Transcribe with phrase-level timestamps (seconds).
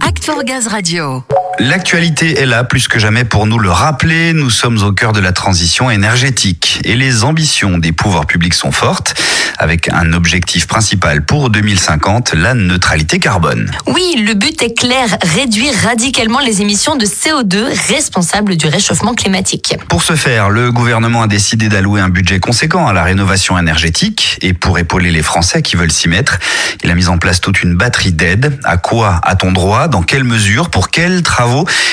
[0.00, 1.35] Act for Gaz Radio.
[1.58, 4.34] L'actualité est là plus que jamais pour nous le rappeler.
[4.34, 8.72] Nous sommes au cœur de la transition énergétique et les ambitions des pouvoirs publics sont
[8.72, 9.14] fortes
[9.58, 13.70] avec un objectif principal pour 2050, la neutralité carbone.
[13.86, 19.76] Oui, le but est clair, réduire radicalement les émissions de CO2 responsables du réchauffement climatique.
[19.88, 24.38] Pour ce faire, le gouvernement a décidé d'allouer un budget conséquent à la rénovation énergétique
[24.42, 26.38] et pour épauler les Français qui veulent s'y mettre,
[26.84, 28.58] il a mis en place toute une batterie d'aides.
[28.62, 29.88] À quoi a-t-on droit?
[29.88, 30.68] Dans quelle mesure?
[30.68, 31.45] Pour quels travaux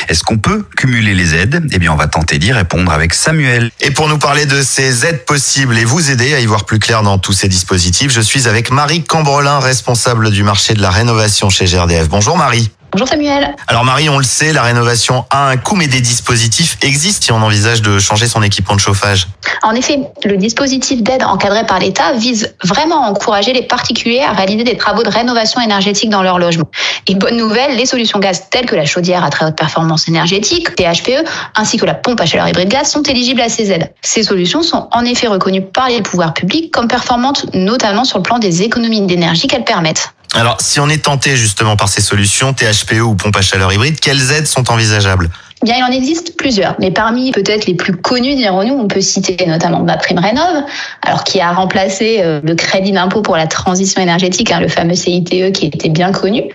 [0.07, 1.65] est-ce qu'on peut cumuler les aides?
[1.71, 3.71] Eh bien, on va tenter d'y répondre avec Samuel.
[3.81, 6.79] Et pour nous parler de ces aides possibles et vous aider à y voir plus
[6.79, 10.89] clair dans tous ces dispositifs, je suis avec Marie Cambrelin, responsable du marché de la
[10.89, 12.09] rénovation chez GRDF.
[12.09, 12.71] Bonjour Marie.
[12.93, 13.55] Bonjour Samuel.
[13.67, 17.31] Alors Marie, on le sait, la rénovation a un coût, mais des dispositifs existent si
[17.31, 19.29] on envisage de changer son équipement de chauffage.
[19.63, 24.33] En effet, le dispositif d'aide encadré par l'État vise vraiment à encourager les particuliers à
[24.33, 26.69] réaliser des travaux de rénovation énergétique dans leur logement.
[27.07, 30.75] Et bonne nouvelle, les solutions gaz telles que la chaudière à très haute performance énergétique,
[30.75, 33.91] THPE, ainsi que la pompe à chaleur hybride gaz sont éligibles à ces aides.
[34.03, 38.23] Ces solutions sont en effet reconnues par les pouvoirs publics comme performantes, notamment sur le
[38.23, 40.13] plan des économies d'énergie qu'elles permettent.
[40.33, 43.99] Alors, si on est tenté justement par ces solutions, THPE ou pompe à chaleur hybride,
[43.99, 45.29] quelles aides sont envisageables?
[45.63, 49.45] Bien, il en existe plusieurs, mais parmi peut-être les plus connus, dirons-nous, on peut citer
[49.45, 50.63] notamment ma prime rénov,
[51.01, 54.95] alors qui a remplacé euh, le crédit d'impôt pour la transition énergétique, hein, le fameux
[54.95, 56.49] CITE qui était bien connu.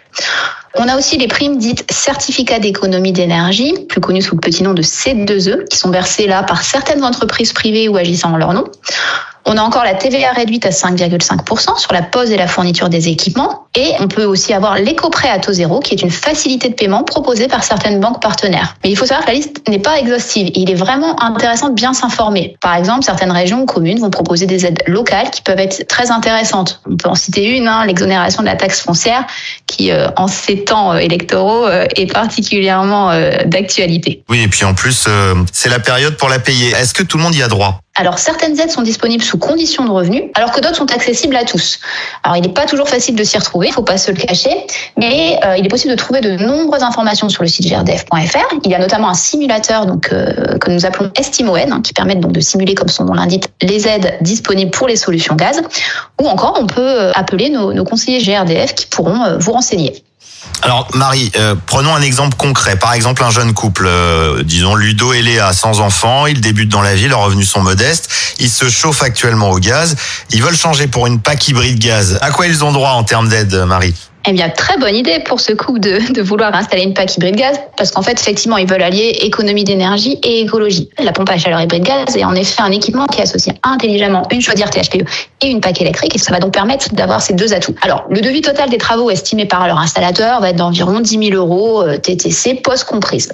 [0.75, 4.75] On a aussi les primes dites certificats d'économie d'énergie, plus connues sous le petit nom
[4.75, 8.65] de C2E, qui sont versées là par certaines entreprises privées ou agissant en leur nom.
[9.47, 13.09] On a encore la TVA réduite à 5,5% sur la pose et la fourniture des
[13.09, 13.68] équipements.
[13.79, 17.05] Et on peut aussi avoir l'éco-prêt à taux zéro, qui est une facilité de paiement
[17.05, 18.75] proposée par certaines banques partenaires.
[18.83, 20.51] Mais il faut savoir que la liste n'est pas exhaustive.
[20.57, 22.57] il est vraiment intéressant de bien s'informer.
[22.61, 26.11] Par exemple, certaines régions ou communes vont proposer des aides locales qui peuvent être très
[26.11, 26.81] intéressantes.
[26.91, 29.25] On peut en citer une, hein, l'exonération de la taxe foncière,
[29.69, 33.13] qui euh, en ces temps euh, électoraux euh, est particulièrement
[33.47, 34.25] d'actualité.
[34.29, 35.07] Oui, et puis en plus,
[35.53, 36.73] c'est la période pour la payer.
[36.73, 37.81] Est-ce que tout le monde y a droit?
[37.99, 41.45] Alors certaines aides sont disponibles sous conditions de revenus, alors que d'autres sont accessibles à
[41.45, 41.81] tous.
[42.23, 44.67] Alors il n'est pas toujours facile de s'y retrouver, il faut pas se le cacher,
[44.97, 48.55] mais euh, il est possible de trouver de nombreuses informations sur le site grdf.fr.
[48.65, 52.15] Il y a notamment un simulateur donc euh, que nous appelons Estimoed, hein, qui permet
[52.15, 55.61] donc de simuler, comme son nom l'indique, les aides disponibles pour les solutions gaz.
[56.23, 60.05] Ou encore, on peut euh, appeler nos, nos conseillers GRDF qui pourront vous renseigner.
[60.63, 62.77] Alors Marie, euh, prenons un exemple concret.
[62.77, 66.83] Par exemple, un jeune couple, euh, disons Ludo et Léa, sans enfants, ils débutent dans
[66.83, 69.97] la vie, leurs revenus sont modestes, ils se chauffent actuellement au gaz,
[70.31, 72.19] ils veulent changer pour une PAC hybride gaz.
[72.23, 73.95] À quoi ils ont droit en termes d'aide, Marie?
[74.27, 77.59] Eh bien, très bonne idée pour ce couple de, vouloir installer une PAC hybride gaz,
[77.77, 80.91] parce qu'en fait, effectivement, ils veulent allier économie d'énergie et écologie.
[80.99, 84.41] La pompe à chaleur hybride gaz est en effet un équipement qui associe intelligemment une
[84.41, 85.05] chaudière THPE
[85.43, 87.75] et une PAC électrique, et ça va donc permettre d'avoir ces deux atouts.
[87.83, 91.37] Alors, le devis total des travaux estimé par leur installateur va être d'environ 10 000
[91.37, 93.33] euros euh, TTC post comprise.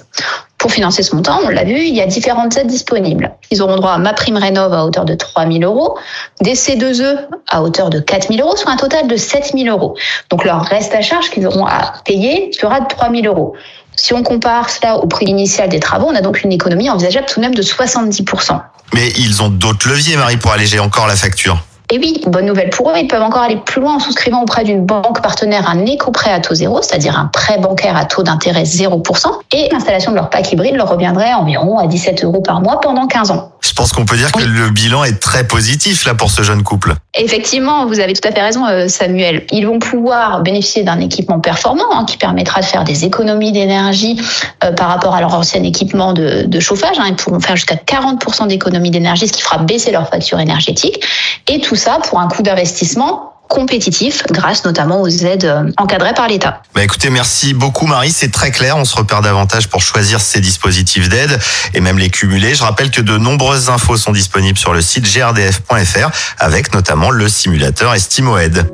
[0.65, 3.31] Pour financer ce montant, on l'a vu, il y a différentes aides disponibles.
[3.51, 5.95] Ils auront droit à ma prime rénov à hauteur de 3 000 euros,
[6.41, 9.95] des C2E à hauteur de 4 000 euros, soit un total de 7 000 euros.
[10.31, 13.53] Donc leur reste à charge qu'ils auront à payer sera de 3 000 euros.
[13.95, 17.27] Si on compare cela au prix initial des travaux, on a donc une économie envisageable
[17.27, 18.59] tout de même de 70%.
[18.95, 21.63] Mais ils ont d'autres leviers, Marie, pour alléger encore la facture.
[21.91, 24.63] Et oui, bonne nouvelle pour eux, ils peuvent encore aller plus loin en souscrivant auprès
[24.63, 28.63] d'une banque partenaire un éco-prêt à taux zéro, c'est-à-dire un prêt bancaire à taux d'intérêt
[28.63, 32.79] 0%, et l'installation de leur pack hybride leur reviendrait environ à 17 euros par mois
[32.79, 33.51] pendant 15 ans.
[33.75, 36.63] Je pense qu'on peut dire que le bilan est très positif là pour ce jeune
[36.63, 36.93] couple.
[37.13, 39.45] Effectivement, vous avez tout à fait raison, euh, Samuel.
[39.51, 44.17] Ils vont pouvoir bénéficier d'un équipement performant hein, qui permettra de faire des économies d'énergie
[44.63, 46.97] euh, par rapport à leur ancien équipement de, chauffage.
[46.99, 47.07] Hein.
[47.09, 51.05] Ils pourront faire jusqu'à 40% d'économies d'énergie, ce qui fera baisser leur facture énergétique.
[51.49, 56.27] Et tout ça pour un coût d'investissement compétitif grâce notamment aux aides euh, encadrées par
[56.27, 56.61] l'État.
[56.73, 60.39] Bah écoutez, merci beaucoup Marie, c'est très clair, on se repère davantage pour choisir ces
[60.39, 61.39] dispositifs d'aide
[61.73, 62.55] et même les cumuler.
[62.55, 67.29] Je rappelle que de nombreuses infos sont disponibles sur le site grdf.fr avec notamment le
[67.29, 68.69] simulateur Estimoed.